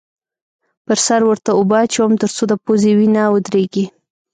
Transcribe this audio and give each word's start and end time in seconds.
پر 0.85 0.97
سر 1.07 1.21
ورته 1.29 1.49
اوبه 1.57 1.75
اچوم؛ 1.85 2.11
تر 2.21 2.29
څو 2.35 2.43
د 2.51 2.53
پوزې 2.63 2.91
وینه 2.99 3.23
یې 3.27 3.31
ودرېږې. 3.33 3.85